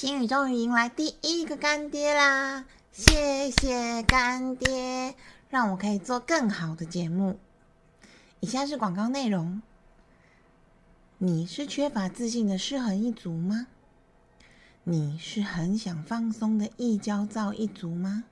[0.00, 2.64] 星宇终于迎来第一个干爹啦！
[2.90, 5.14] 谢谢干爹，
[5.50, 7.38] 让我可以做更好的节目。
[8.40, 9.60] 以下是广告内容：
[11.18, 13.66] 你是缺乏自信的失衡一族吗？
[14.84, 18.24] 你是很想放松的易焦躁一族吗？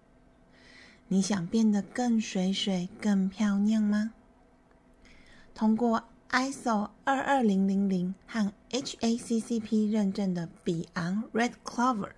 [1.09, 4.15] 你想变得更水水、更漂亮吗？
[5.55, 12.11] 通过 ISO 二二零零零和 HACCP 认证的比昂 Red Clover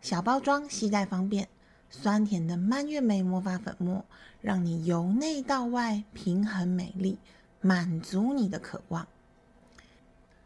[0.00, 1.48] 小包装，携带方便，
[1.90, 4.04] 酸甜的蔓越莓魔法粉末，
[4.40, 7.18] 让你由内到外平衡美丽，
[7.60, 9.08] 满足你的渴望。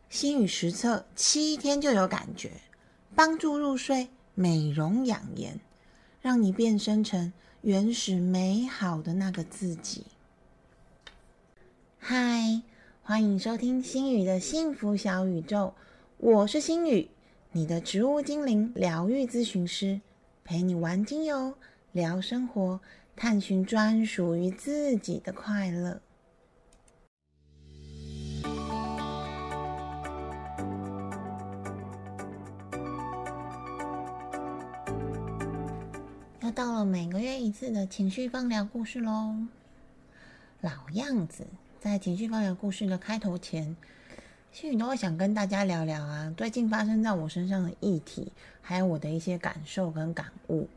[0.08, 2.52] 心语实测七天就有感觉，
[3.14, 5.60] 帮助入睡，美容养颜，
[6.22, 10.06] 让你变身成原始美好的那个自己。
[12.08, 12.62] 嗨，
[13.02, 15.72] 欢迎收听心宇的幸福小宇宙，
[16.18, 17.10] 我是心宇，
[17.50, 20.00] 你的植物精灵疗愈咨询师，
[20.44, 21.54] 陪你玩精油，
[21.90, 22.78] 聊生活，
[23.16, 26.00] 探寻专属于自己的快乐。
[36.40, 39.34] 又到了每个月一次的情绪放疗故事喽，
[40.60, 41.44] 老样子。
[41.86, 43.76] 在情绪方疗故事的开头前，
[44.50, 50.68] 心宇都会想跟大家聊聊啊，最近发生在我身上的议题，还有我的一些感受跟感悟。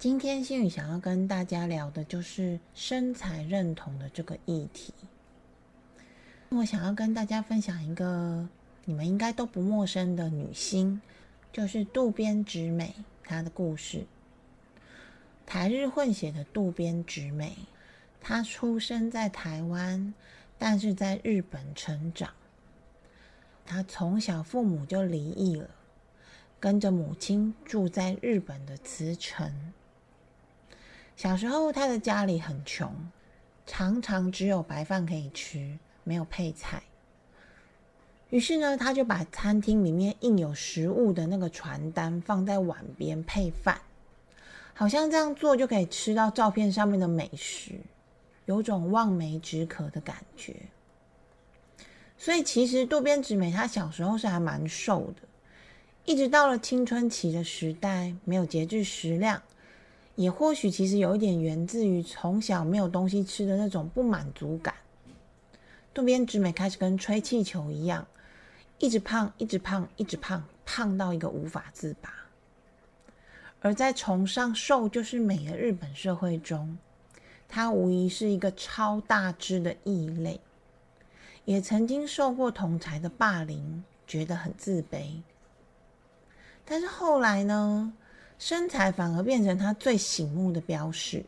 [0.00, 4.92] 今天心宇想要跟大家聊的就是身材认同的这个议题。
[6.48, 8.48] 我想要跟大家分享一个
[8.84, 11.00] 你们应该都不陌生的女星，
[11.52, 14.04] 就是渡边直美她的故事。
[15.46, 17.52] 台日混血的渡边直美。
[18.28, 20.12] 他出生在台湾，
[20.58, 22.28] 但是在日本成长。
[23.64, 25.70] 他从小父母就离异了，
[26.58, 29.72] 跟着母亲住在日本的茨城。
[31.14, 32.92] 小时候，他的家里很穷，
[33.64, 36.82] 常常只有白饭可以吃，没有配菜。
[38.30, 43.80] 于是呢，他就把餐厅里面印有食物的那个传单放在碗边配饭，
[44.74, 47.78] 好像这样做就可以吃到照片上面的美食。
[48.46, 50.56] 有种望梅止渴的感觉，
[52.16, 55.28] 所以其实渡边直美她小时候是还蛮瘦的，
[56.04, 59.42] 一直到了青春期的时代，没有节制食量，
[60.14, 64.74] 也或许其实有一点源自于从小没有东西吃的那种不满足感。
[65.92, 68.06] 渡边直美开始跟吹气球一样，
[68.78, 72.12] 一直胖，一直胖，一直胖，胖到一个无法自拔。
[73.60, 76.78] 而在崇尚瘦就是美的日本社会中，
[77.48, 80.40] 她无疑是一个超大只的异类，
[81.44, 85.22] 也曾经受过同才的霸凌，觉得很自卑。
[86.64, 87.92] 但是后来呢，
[88.38, 91.24] 身材反而变成他最醒目的标识，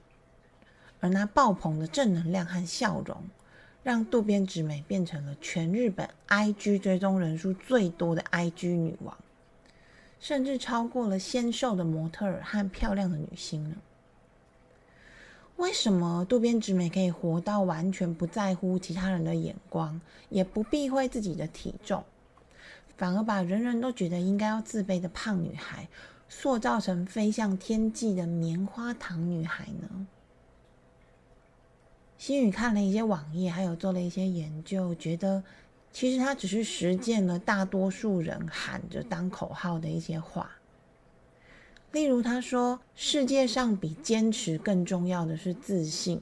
[1.00, 3.22] 而那爆棚的正能量和笑容，
[3.84, 9.16] 让渡边直美变成了全日本 IG 追踪人数最多的 IG 女王，
[10.18, 13.76] 甚至超过了纤瘦的模特儿和漂亮的女星呢。
[15.58, 22.04] 为什么渡边直美可以活到完全不在乎其他人的眼光，也不避讳自己的体重，
[22.96, 25.88] 反而把人人都觉得应该要自卑的胖女孩，
[26.28, 30.06] 塑造成飞向天际的棉花糖女孩呢？
[32.19, 35.42] 心宇看了一些网页，还有做了一些研究，觉得
[35.92, 40.52] 其实她只是实践了大多数人喊着当口号的一些话。
[41.93, 46.21] 例如，他说：“世界上比坚持更重要的是自信。”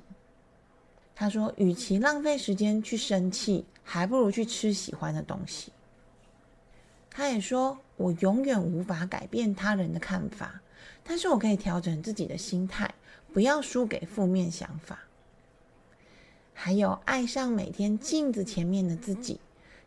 [1.15, 5.73] 他说：“与其浪费时间去生气，还不如去吃喜欢的东西。”
[7.11, 10.61] 他也说：“我永远无法改变他人的看法，
[11.03, 12.95] 但是我可以调整自己的心态，
[13.33, 15.01] 不要输给负面想法。”
[16.55, 19.41] 还有，爱上每天镜子前面的自己，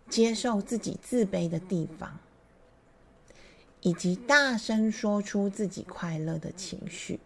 [0.09, 2.19] 接受自己自卑的地方。
[3.81, 7.19] 以及大声说出自己快乐的情绪，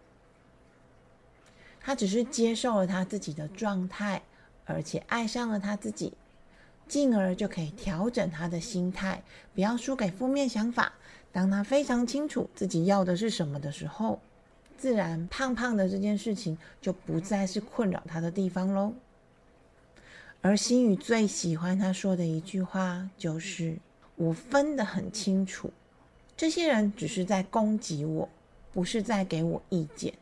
[1.82, 4.22] 他只是接受了他自己的状态，
[4.66, 6.14] 而且爱上了他自己，
[6.88, 9.24] 进而就可以调整他的心态，
[9.56, 10.94] 不要输给负面想法。
[11.32, 14.22] 当他非常清楚自己要的是什么的时候，
[14.78, 18.94] 自然胖胖的这件事情就不再是困扰他的地方喽。
[20.42, 23.78] 而心宇最喜欢他说的一句话就是
[24.16, 25.72] ：“我分得很清楚。”
[26.44, 28.28] 这些人只是在攻击我，
[28.74, 30.14] 不是在给我意见。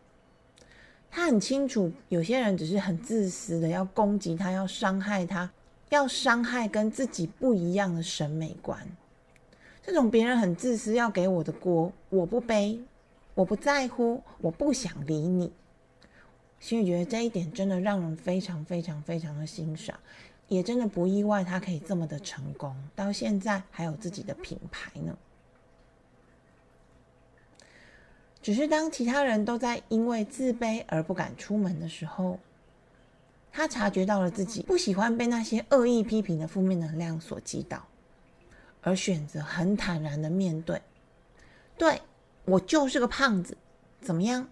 [1.09, 5.51] 他很清楚，有些人只是很自私的要攻击他，要伤害他，
[5.89, 8.87] 要伤害跟自己不一样的审美观。
[9.81, 12.79] 这种别人很自私要给我的锅，我不背，
[13.33, 15.51] 我不在乎，我不想理你。
[16.59, 19.97] 心宇觉得这一点真的让人非常非常非常的欣赏，
[20.49, 25.17] 也真的不意外，他可以这么的成功，到现在还有自己的品牌呢。
[28.41, 32.39] 只是当其他人都在因为自卑而不敢出门的时候，
[33.51, 37.85] 他察觉到了自己不喜欢被那些恶意批评的负面能量所击倒，
[38.81, 40.81] 而选择很坦然的面对。
[41.77, 42.01] 对
[42.45, 43.57] 我就是个胖子，
[44.01, 44.47] 怎么样？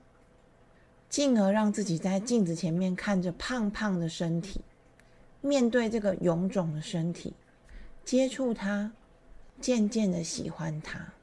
[1.09, 4.61] 进而让自己在镜子前面看着胖胖的身体，
[5.41, 7.33] 面对这个臃肿的身体，
[8.05, 8.91] 接触它，
[9.59, 11.13] 渐渐的喜欢它。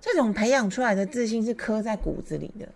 [0.00, 2.68] 这种培养出来的自信是刻在骨子里的，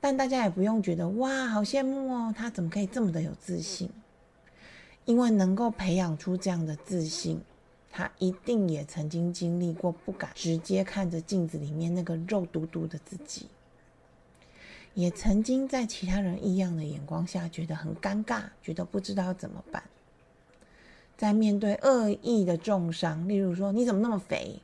[0.00, 3.90] 但大家也不用觉得哇，好羡慕哦，他怎么可以这么的有自信？
[5.04, 7.40] 因为能够培养出这样的自信，
[7.90, 13.48] 他一定也曾经经历过不敢直接看着镜子里面那个肉嘟嘟的自己。
[14.94, 19.82] 也曾经在其他人异样的眼光下觉得很尴尬，觉得不知道怎么办。
[21.16, 24.60] 在面对恶意的重伤，例如说“你怎么那么肥，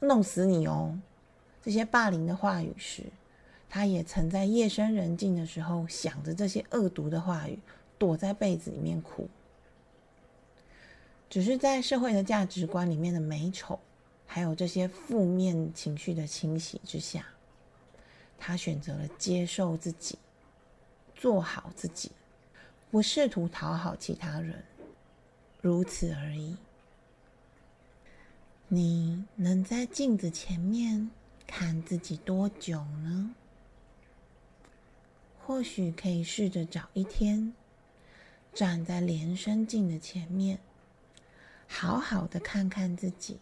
[0.00, 0.96] 弄死你哦”
[1.66, 3.02] 这些霸凌的话语时，
[3.68, 7.58] 他也曾在夜深人静的时候想着这些恶毒的话语，
[7.98, 9.28] 躲在被子里面哭。
[11.28, 13.80] 只是在社会的价值观里面的美丑，
[14.28, 17.26] 还有这些负面情绪的侵袭之下。
[18.38, 20.16] 他选择了接受自己，
[21.16, 22.12] 做好自己，
[22.92, 24.62] 不试图讨好其他人，
[25.60, 26.56] 如此而已。
[28.68, 31.10] 你能在镜子前面
[31.46, 33.34] 看自己多久呢？
[35.44, 37.54] 或许可以试着找一天，
[38.52, 40.58] 站在连身镜的前面，
[41.68, 43.38] 好好的看看自己，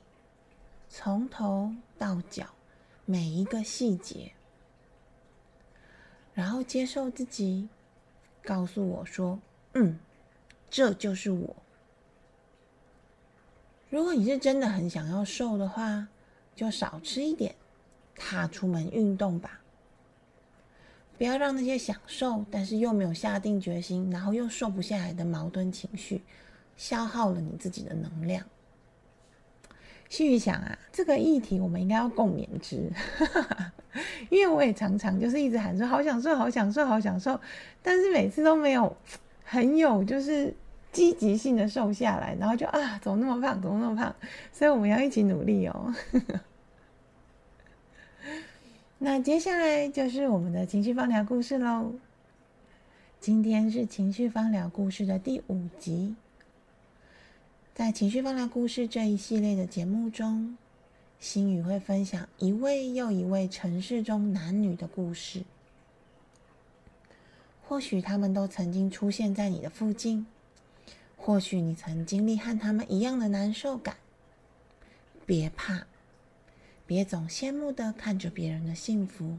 [0.90, 2.54] 从头到脚
[3.06, 4.32] 每一个细节。
[6.34, 7.68] 然后接受自己，
[8.42, 9.40] 告诉我说
[9.72, 9.98] ：“嗯，
[10.68, 11.56] 这就是我。”
[13.88, 16.08] 如果你是真的很想要瘦的话，
[16.56, 17.54] 就少吃一点，
[18.16, 19.60] 踏出门运动吧。
[21.16, 26.22] 不要让那些想瘦但是又没有下定决心，然后又瘦不下来的矛盾情绪，
[26.76, 28.44] 消耗了你自己的能量。
[30.08, 32.90] 细雨想啊，这个议题我们应该要共勉之，
[34.28, 37.40] 因为我也常常就是一直喊说好想瘦，好想瘦，好想瘦，
[37.82, 38.96] 但是每次都没有
[39.44, 40.54] 很有就是
[40.92, 44.14] 积极性的瘦下来，然后就啊，怎么那么胖，怎么那么胖？
[44.52, 45.94] 所以我们要一起努力哦。
[49.04, 51.92] 那接下来就是我们的情绪方疗故事喽。
[53.20, 56.14] 今天是情绪方疗故事的第五集。
[57.74, 60.56] 在情绪放疗故事这一系列的节目中，
[61.20, 65.42] 心宇会分享一位又一位城市中男女的故事。
[67.68, 70.26] 或许他们都曾经出现在你的附近，
[71.18, 73.96] 或许你曾经历和他们一样的难受感。
[75.26, 75.86] 别怕，
[76.86, 79.38] 别总羡慕的看着别人的幸福，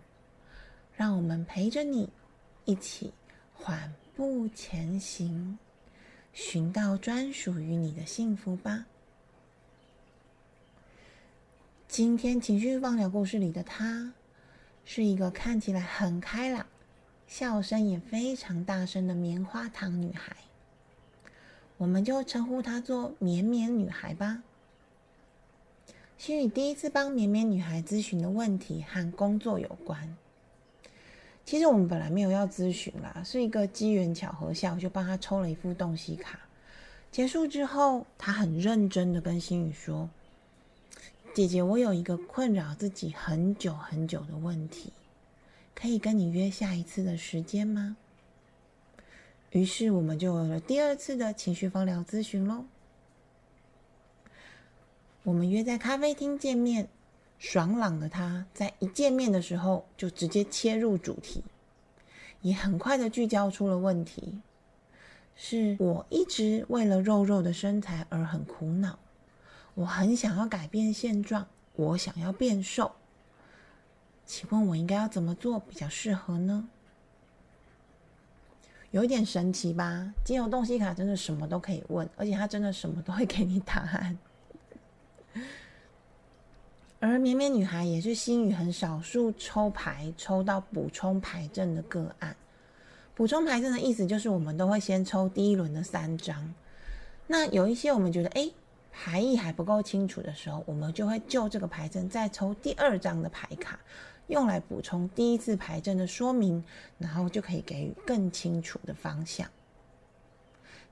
[0.95, 2.09] 让我们陪着你
[2.65, 3.13] 一起
[3.53, 5.59] 缓步前行。
[6.33, 8.88] 寻到专属于你的幸福吧。
[11.88, 14.11] 今天情绪放疗故事里的她，
[14.83, 16.66] 是一个看起来很开朗、
[17.25, 20.35] 笑声也非常大声的棉花糖女孩。
[21.78, 24.44] 我们就称呼她做绵绵女孩吧。
[26.18, 30.16] 心宇第一次帮绵绵女孩咨询的问题和工作有关。
[31.45, 36.40] 其实我们本来没有要咨询啦，是一个机缘巧合下，我就帮她抽了一副洞悉卡。
[37.12, 40.10] 结束之后，她很认真的跟心宇说
[41.36, 44.92] ：“姐姐，我有一个困扰自己很久很久的问题，
[45.76, 47.98] 可以跟你约下一次的时间吗？”
[49.52, 52.66] 于是我们就有了第二次的情绪方疗咨询喽。
[55.26, 56.88] 我们约在咖啡厅见面。
[57.38, 61.44] 爽朗的他，在一见面的时候就直接切入主题，
[62.42, 64.40] 也很快的聚焦出了问题。
[65.36, 68.98] 是我一直为了肉肉的身材而很苦恼，
[69.74, 72.94] 我很想要改变现状，我想要变瘦。
[74.26, 76.70] 请问我应该要怎么做比较适合呢？
[78.92, 80.14] 有一点神奇吧？
[80.24, 84.18] 金融洞西卡真的什么都可以问，而且它真的什么都会给你答案。
[86.99, 92.35] 而绵绵女孩也是心宇很少数抽牌抽到补充牌阵的个案。
[93.13, 96.54] 补充牌阵的意思就是，我们都会先抽第一轮的三张。
[97.27, 98.49] 那有一些我们觉得，哎，
[98.92, 103.80] 牌意还不够清楚的时候，我们就会就这个牌阵再抽第二张的牌卡，
[104.27, 106.63] 用来补充第一次牌阵的说明，
[106.97, 109.47] 然后就可以给予更清楚的方向。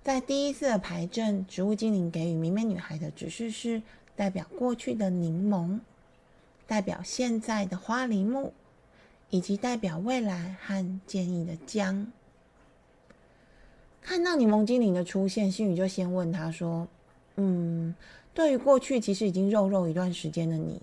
[0.01, 3.81] 在第一次的牌阵，植物精灵给予绵绵女孩的指示是：
[4.15, 5.79] 代表过去的柠檬，
[6.67, 8.53] 代表现在的花梨木，
[9.29, 12.11] 以及代表未来和建议的姜。
[14.01, 16.87] 看到柠檬精灵的出现，心宇就先问他说
[17.37, 17.95] ：“嗯，
[18.33, 20.81] 对于过去其实已经肉肉一段时间的你，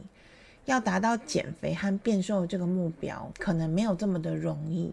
[0.64, 4.92] 要达到减肥和变瘦这个目标，可能没有这么的容易，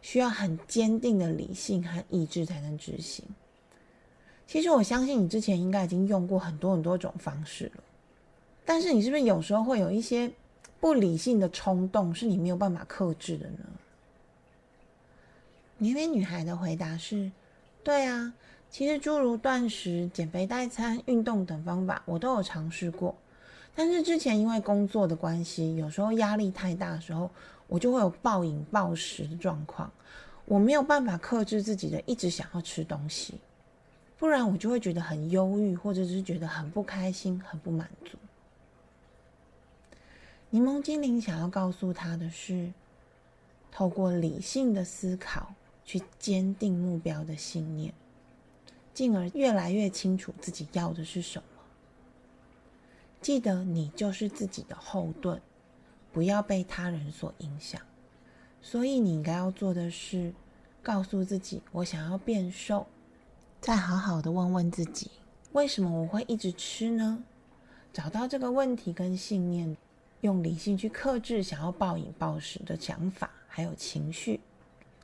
[0.00, 3.24] 需要很坚定的理性和意志才能执行。
[4.48, 7.84] 其实我相信你之前应该已经用过很多很多种方式了，
[8.64, 10.30] 但是你是不是有时候会有一些
[10.80, 13.58] 不理性的冲动，是你没有办法克制的呢？”
[15.76, 17.30] 年美女孩的回答是
[17.84, 18.32] ：“对啊，
[18.70, 23.14] 其实诸如断食、减肥代餐、运动等方法，我都有尝试过。
[23.74, 27.30] 但是之前因为工作的关系，有时候压力太大的时候，
[27.66, 29.92] 我就会有暴饮暴食的状况。
[30.46, 33.34] 我没有办法克制自己的，一直想要吃东西，
[34.18, 38.18] 不然我就会觉得很忧郁，或者是觉得很不开心、很不满足。”
[40.50, 42.72] 柠檬精灵想要告诉他的是：
[43.70, 45.54] 透过理性的思考。
[45.88, 47.94] 去坚定目标的信念，
[48.92, 51.48] 进而越来越清楚自己要的是什么。
[53.22, 55.40] 记得你就是自己的后盾，
[56.12, 57.80] 不要被他人所影响。
[58.60, 60.34] 所以你应该要做的是，
[60.82, 62.86] 告诉自己我想要变瘦，
[63.60, 65.10] 再好好的问问自己，
[65.52, 67.22] 为什么我会一直吃呢？
[67.92, 69.76] 找到这个问题跟信念，
[70.20, 74.40] 用理性去克制想要暴饮暴食的想法还有情绪。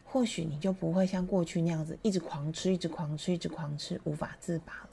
[0.05, 4.91] 或许你就不会像过去那样子一直狂吃、一直狂吃、一直狂吃，无法自拔了。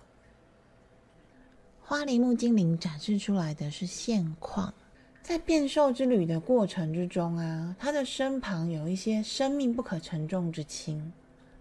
[1.83, 4.73] 花梨木精灵展示出来的是现况，
[5.21, 11.13] 在变瘦之旅的过程之中啊，他的身旁有一些生命不可承重之轻，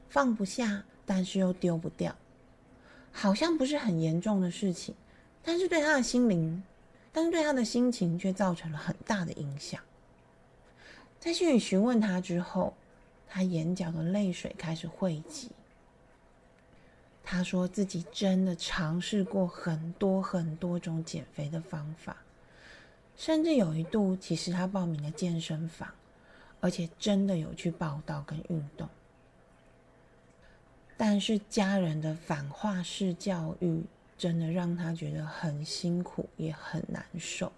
[0.09, 2.15] 放不下，但是又丢不掉，
[3.11, 4.95] 好像不是很严重的事情，
[5.43, 6.63] 但是对他的心灵，
[7.11, 9.83] 但是对他的心情却造成了很大的影响。
[11.19, 12.73] 在心里询问他之后。
[13.33, 15.53] 他眼角的泪水开始汇集。
[17.23, 22.17] 他说自己真的尝试过很多很多种减肥的方法，
[23.17, 25.89] 甚至有一度，其实他报名了健身房，
[26.59, 28.89] 而且真的有去报道跟运动。
[31.03, 33.83] 但是家人的反话式教育，
[34.19, 37.51] 真的让他觉得很辛苦，也很难受。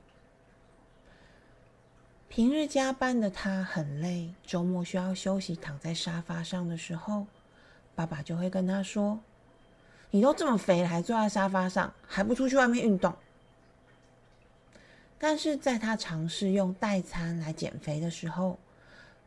[2.29, 7.27] 平日加班的他很累，周末需要休息，躺在沙发上的时候，
[7.97, 9.19] 爸爸就会跟他说
[10.13, 13.13] ：“你都这么肥了，还坐在沙发上，还不出去外面运动。”
[15.19, 18.57] 但是在他尝试用代餐来减肥的时候，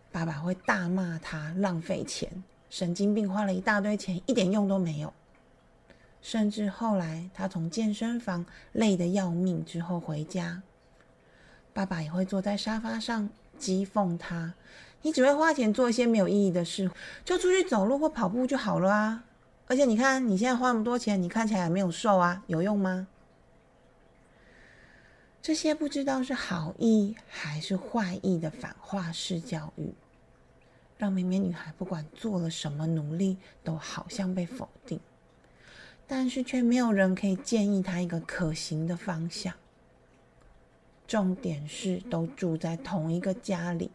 [0.09, 2.31] 爸爸会大骂他浪费钱，
[2.75, 5.13] 神经病，花了一大堆钱，一点用都没有。
[6.21, 10.61] 甚至后来他从健身房累得要命之后回家。
[11.73, 14.55] 爸爸也会坐在沙发上讥讽他
[15.03, 16.91] ：“你只会花钱做一些没有意义的事，
[17.23, 19.23] 就出去走路或跑步就好了啊！
[19.67, 23.07] 而且你看你现在花那么多钱，你看起来也没有瘦啊，有用吗？”
[25.41, 29.93] 这些不知道是好意还是坏意的反话式教育，
[30.97, 34.99] 让美美女孩不管做了什么努力，都好像被否定，
[36.07, 39.53] 但是却没有人可以建议她一个可行的方向。
[41.07, 43.91] 重点是都住在同一个家里，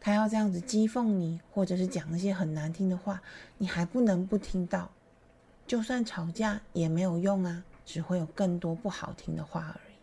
[0.00, 3.22] 他要这样子讥讽你，或者是讲那些很难听的话，
[3.56, 4.90] 你还不能不听到。
[5.66, 9.94] 就算吵架也没有用啊，只会有更多不好听的话而已。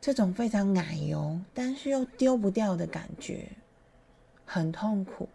[0.00, 3.50] 这种非常奶油，但是又丢不掉的感觉，
[4.52, 5.28] 很痛苦，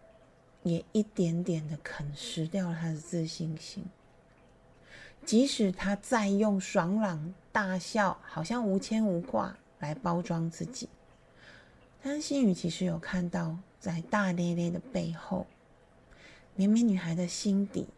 [0.62, 3.82] 也一点点的啃食掉了他的自信心。
[5.24, 10.90] 即使他再用爽朗大笑，好像无牵无挂来包装自己，
[12.02, 15.46] 但心雨其实有看到，在大咧咧的背后，
[16.54, 17.88] 绵绵女孩的心底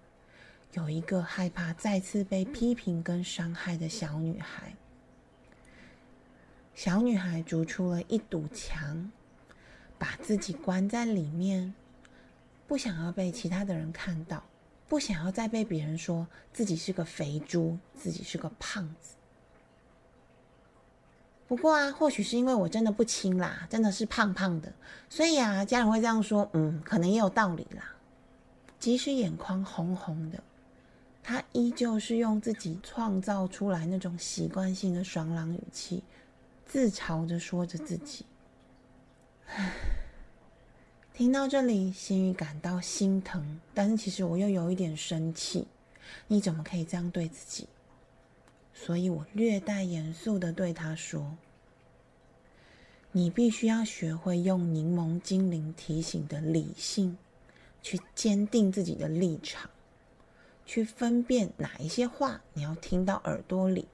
[0.74, 4.72] 有一个害怕再次被批评跟伤害的小女孩。
[6.76, 9.10] 小女孩筑出了一堵墙，
[9.98, 11.74] 把自己关在里面，
[12.66, 14.42] 不想要被其他的人看到。
[14.88, 19.16] 不想要再被别人说自己是个肥猪，自己是个胖子。
[21.46, 24.72] 不过啊，或许是因为我真的不轻啦，真的是胖胖的，
[25.10, 27.96] 所以啊，家人会这样说，嗯，可能也有道理啦。
[28.78, 30.42] 即使眼眶红红的，
[31.22, 36.02] 他依旧是用自己创造出来那种习惯性的爽朗语气，
[36.64, 38.24] 自嘲着说着自己。
[41.14, 45.66] 听到这里，心雨感到心疼，但是其实我又有一点生气。
[46.28, 47.66] 你怎么可以这样对自己？
[48.72, 51.36] 所以我略带严肃的对他说
[53.10, 57.18] ：“你必须要学会用柠檬精灵提醒的理性，
[57.82, 59.68] 去坚定自己的立场，
[60.64, 63.88] 去分辨哪一些话你要听到耳朵里，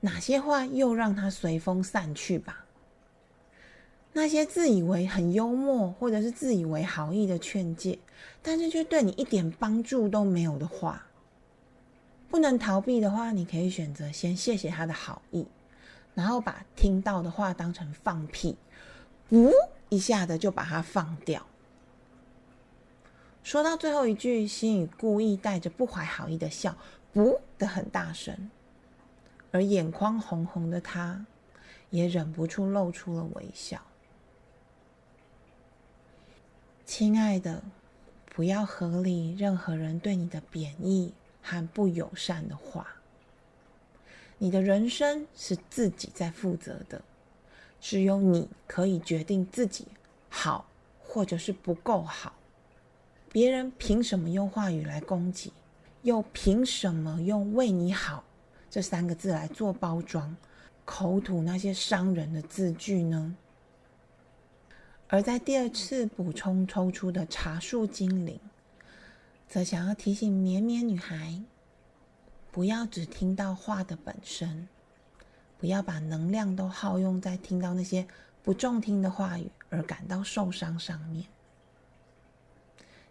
[0.00, 2.63] 哪些话又让它随风散去吧。”
[4.16, 7.98] 那些自以为很幽默，或者是自以为好意的劝诫，
[8.40, 11.04] 但是却对你一点帮助都没有的话，
[12.30, 15.44] 不能逃避的话，你可以选择先谢谢他的好意，
[16.14, 18.56] 然后把听到的话当成放屁，
[19.30, 19.50] 呜
[19.88, 21.44] 一下的就把它放掉。
[23.42, 26.76] 说到最后一句，心语故意带着不怀好意的笑，
[27.12, 28.48] 不的很大声，
[29.50, 31.26] 而眼眶红红的他，
[31.90, 33.82] 也忍不住露出了微笑。
[36.86, 37.62] 亲爱的，
[38.26, 42.86] 不要合理任何人对你的贬义和不友善的话。
[44.36, 47.00] 你的人生是自己在负责的，
[47.80, 49.86] 只有你可以决定自己
[50.28, 50.66] 好
[51.02, 52.34] 或者是不够好。
[53.32, 55.52] 别人凭什么用话语来攻击？
[56.02, 58.22] 又凭什么用“为你好”
[58.68, 60.36] 这三个字来做包装，
[60.84, 63.34] 口吐那些伤人的字句呢？
[65.08, 68.40] 而在第二次补充抽出的茶树精灵，
[69.46, 71.42] 则想要提醒绵绵女孩，
[72.50, 74.66] 不要只听到话的本身，
[75.58, 78.06] 不要把能量都耗用在听到那些
[78.42, 81.26] 不中听的话语而感到受伤上面。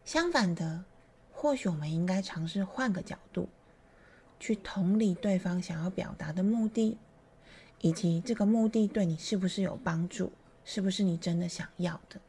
[0.04, 0.84] 相反的，
[1.32, 3.48] 或许我们应该尝试换个角度，
[4.40, 6.98] 去同理对方想要表达的目的，
[7.80, 10.34] 以及这个目的对你是不是有帮助。
[10.66, 12.20] 是不是你真的想要的？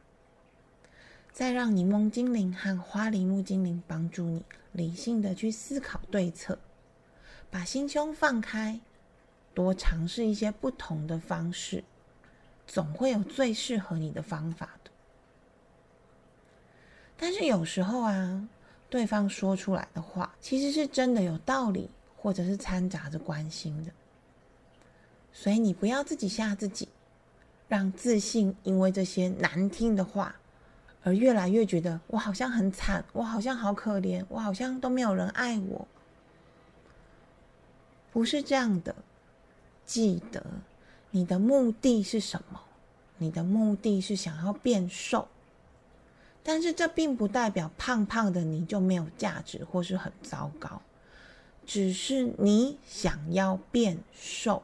[1.31, 6.57] 再让柠檬精灵和花梨木精灵帮助你理性的去思考对策，
[7.51, 8.79] 把心胸放开，
[9.53, 11.83] 多尝试一些不同的方式，
[12.65, 14.91] 总会有最适合你的方法的。
[17.17, 18.47] 但是有时候啊，
[18.89, 23.91] 对方说出来的话其实是真的有道理，或者是掺杂着关心的，
[25.33, 26.87] 所以你不要自己吓自己。
[27.75, 30.33] 让自信因为这些难听的话
[31.03, 35.85] 而越来越觉得我好像很惨，我好像好可怜，我好像都没有人爱我。
[38.13, 38.95] 不是这样的，
[39.85, 40.41] 记得
[41.11, 42.61] 你的目的是什么？
[43.17, 45.27] 你的目的是想要变瘦，
[46.43, 50.81] 但是这并不代表胖胖的你就没有价值或是很糟糕，
[51.65, 54.63] 只是你想要变瘦。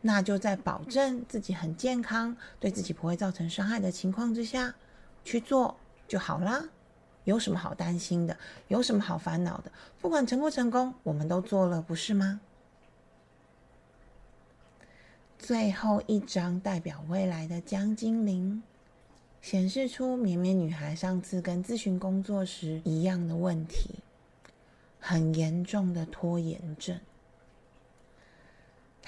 [0.00, 4.74] 那就在保证自己很健康、对自己不会造成伤害的情况之下
[5.24, 6.68] 去做就好啦。
[7.24, 8.36] 有什么好担心的？
[8.68, 9.70] 有什么好烦恼的？
[10.00, 12.40] 不管成不成功，我们都做了，不是吗？
[15.38, 18.62] 最后一张代表未来的江精灵，
[19.42, 23.96] 显示出绵绵女孩上次跟咨询工作时一样的问题，
[24.98, 26.98] 很严重的拖延症。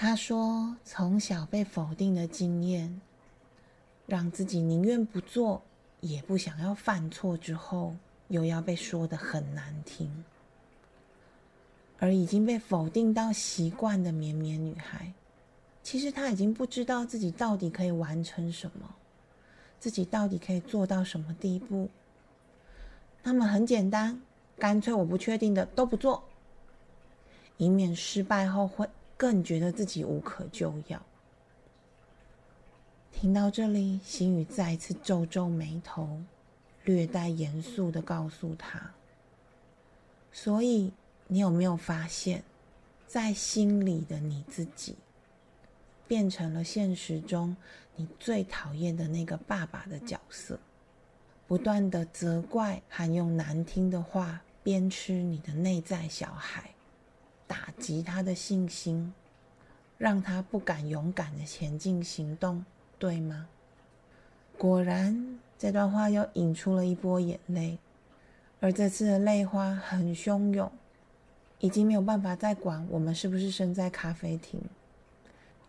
[0.02, 3.02] 他说：“从小被否定的经验，
[4.06, 5.60] 让自己宁愿不做，
[6.00, 7.36] 也不想要犯错。
[7.36, 7.94] 之后
[8.28, 10.24] 又要被说的很难听，
[11.98, 15.12] 而已经被否定到习惯的绵绵女孩，
[15.82, 18.94] 其实她已经不知道自己到底可以完成什么，
[19.78, 21.90] 自己到底可以做到什么地步。
[23.22, 24.18] 那么很简单，
[24.58, 26.24] 干脆我不确定的都不做，
[27.58, 28.88] 以免失败后会。”
[29.20, 31.02] 更觉得自己无可救药。
[33.12, 36.22] 听到这里，心雨再次皱皱眉头，
[36.84, 38.94] 略带严肃的告诉他
[40.32, 40.90] ：“所以，
[41.26, 42.42] 你有没有发现，
[43.06, 44.96] 在心里的你自己，
[46.08, 47.54] 变成了现实中
[47.96, 50.58] 你最讨厌的那个爸爸的角色，
[51.46, 56.70] 不断的责怪还用难听的话鞭笞你的内在小孩。”
[57.90, 59.12] 打击他的信心，
[59.98, 62.64] 让他不敢勇敢的前进行动，
[63.00, 63.48] 对吗？
[64.56, 67.78] 果然，这段话又引出了一波眼泪，
[68.60, 70.70] 而这次的泪花很汹涌，
[71.58, 74.62] 已经没有办法再管我们是不是身在咖啡厅，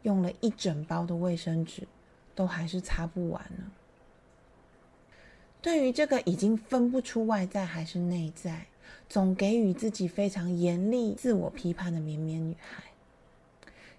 [0.04, 1.88] 用了一整包的卫生纸，
[2.36, 3.64] 都还是擦不完呢。
[5.60, 8.68] 对于这个已经分不出外在还是内在。
[9.10, 12.84] 总给予自己非常严厉、自我批判的绵绵女孩。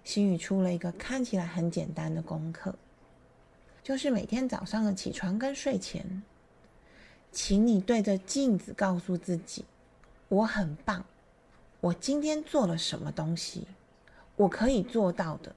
[0.05, 2.75] 心宇出了一个看起来很简单的功课，
[3.83, 6.23] 就是每天早上的起床跟睡前，
[7.31, 9.65] 请你对着镜子告诉自己
[10.29, 11.05] ：“我很棒，
[11.81, 13.67] 我今天做了什么东西，
[14.35, 15.55] 我可以做到的。”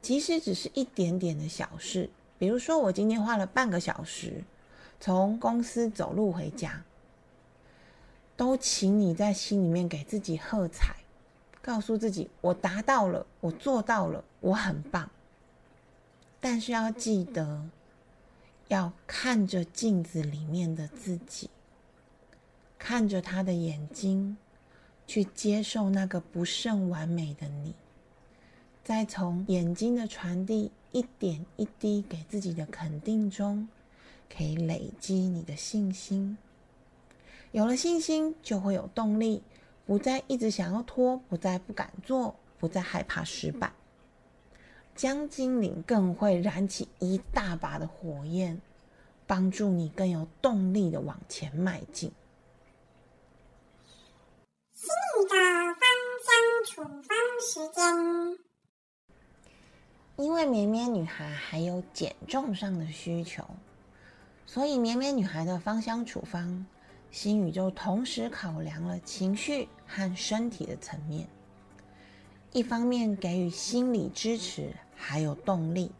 [0.00, 4.42] 即使只是一点点的小事，比如说我今天花了半个小时
[4.98, 6.82] 从公司走路回家，
[8.40, 10.96] 都请你在心里面给自己喝彩。
[11.60, 15.10] 告诉自己，我达到了，我做到了，我很棒。
[16.40, 17.68] 但是要记得，
[18.68, 21.50] 要看着镜子里面的自己，
[22.78, 24.38] 看着他的眼睛，
[25.06, 27.74] 去接受那个不甚完美的你，
[28.82, 33.68] 再从眼睛的传递一点一滴给自己的肯定中，
[34.34, 36.38] 可以累积你的信心。
[37.52, 39.42] 有了信心，就会有动力。
[39.86, 43.72] 不再一直想要拖，不再不敢做，不再害怕失败。
[44.94, 48.60] 江精灵更会燃起一大把的火焰，
[49.26, 52.12] 帮助你更有动力的往前迈进。
[55.28, 55.82] 的芳
[56.24, 58.38] 香处方时间，
[60.16, 63.44] 因为绵绵女孩还有减重上的需求，
[64.46, 66.66] 所以绵绵女孩的芳香处方。
[67.10, 71.26] 新宇宙同时考量了情绪和身体的层面，
[72.52, 75.90] 一方面给予心理支持还有动力，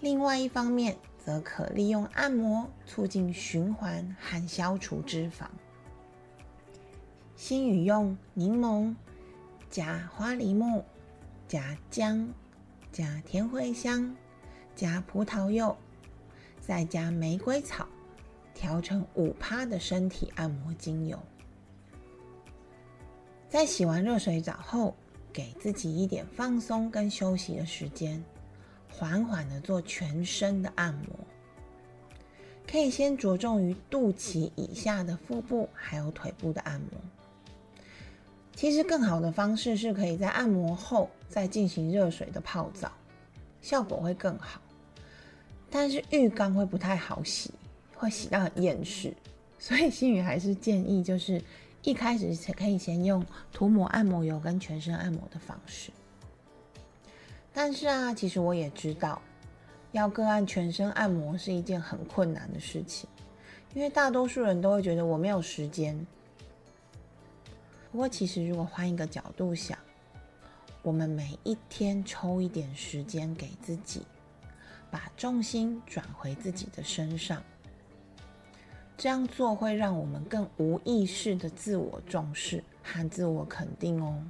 [0.00, 5.46] 另外一方面则可利用按摩促进循环和消除脂肪。
[7.36, 8.94] 新宇用柠檬
[9.68, 10.84] 加花梨木
[11.46, 12.32] 加姜
[12.90, 14.16] 加甜茴香
[14.74, 15.76] 加葡萄柚，
[16.58, 17.86] 再加玫瑰草。
[18.60, 21.18] 调成五趴的身体按摩精油，
[23.48, 24.94] 在洗完热水澡后，
[25.32, 28.22] 给自己一点放松跟休息的时间，
[28.92, 31.06] 缓缓的做全身的按摩。
[32.70, 37.00] 可以先着重于肚脐以下的腹部还有腿部的按摩。
[38.54, 42.92] 其实更好的方式是可以在按摩后再进行热水的泡澡，
[43.62, 44.60] 效果会更好。
[45.70, 47.54] 但是浴缸会不太好洗。
[48.00, 49.14] 会洗到很厌世，
[49.58, 51.42] 所以心宇还是建议，就是
[51.82, 55.90] 一开始可以先用涂抹按摩油跟全身按摩的方式。
[57.52, 59.20] 但是啊，其实我也知道，
[59.92, 63.06] 要个案全身按摩是一件很困难的事情，
[63.74, 65.94] 因为大多数人都会觉得我没有时间。
[67.92, 69.76] 不过，其实如果换一个角度想，
[70.80, 74.06] 我们每一天抽一点时间给自己，
[74.90, 77.42] 把重心转回自己的身上。
[79.00, 84.22] 这样做会让我们更无意识的自我重视和自我肯定哦，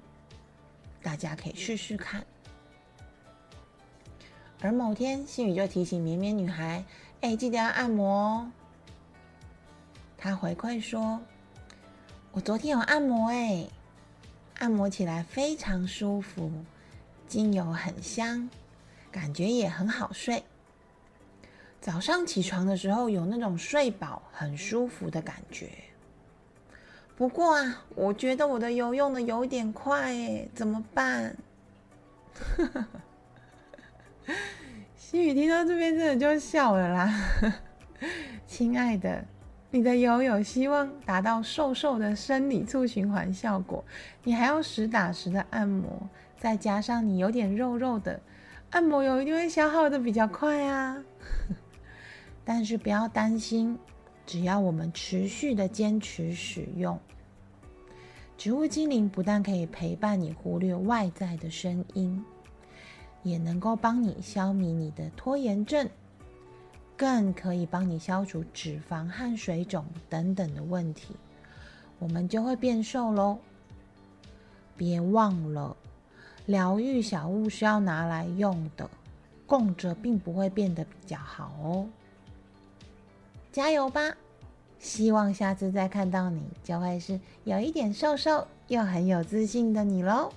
[1.02, 2.24] 大家可以试试看。
[4.60, 6.84] 而某天，心宇就提醒绵绵女孩
[7.20, 8.52] ：“哎，记得要按摩哦。”
[10.16, 11.20] 她回馈说
[12.30, 13.66] ：“我昨天有按摩，哎，
[14.60, 16.48] 按摩起来非常舒服，
[17.26, 18.48] 精油很香，
[19.10, 20.44] 感觉也很好睡。”
[21.80, 25.70] 早上起床的时候有那种睡饱很舒服的感觉。
[27.16, 31.34] 不过啊，我觉得我的油用的有点快哎，怎么办？
[34.96, 37.12] 心雨听到这边真的就笑了啦。
[38.46, 39.24] 亲爱的，
[39.70, 43.82] 你的油有希望达到瘦瘦的生理促循环效果，
[44.22, 48.20] 你还要实打实的按摩，再加上你有点肉肉的，
[48.70, 51.02] 按摩油一定会消耗的比较快啊。
[52.52, 53.78] 但是不要担心，
[54.26, 56.98] 只要我们持续的坚持使用
[58.36, 62.24] 植物精灵，不但可以陪伴你忽略外在的声音，
[63.22, 65.88] 也能够帮你消弭你的拖延症，
[66.96, 71.14] 更可以帮你消除脂肪和水肿等等的问题，
[72.00, 73.38] 我们就会变瘦喽。
[74.76, 75.76] 别忘了，
[76.46, 78.90] 疗愈小物是要拿来用的，
[79.46, 81.88] 供着并不会变得比较好哦。
[83.52, 84.16] 加油吧！
[84.78, 90.32] 希望下次再看到你，就会是有一点瘦瘦又很有自信的你喽。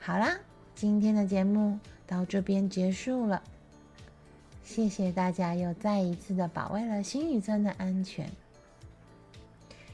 [0.00, 0.38] 好啦，
[0.74, 3.42] 今天的节目到这边结束了，
[4.64, 8.28] 谢谢大家又再一次的保卫了星宇村的安全，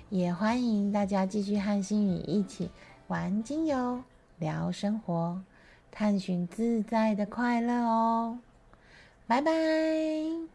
[0.08, 2.70] 也欢迎大家继续和星宇一起
[3.08, 4.00] 玩精油、
[4.38, 5.42] 聊生活、
[5.90, 8.38] 探寻自在的快乐哦。
[9.26, 10.53] 拜拜。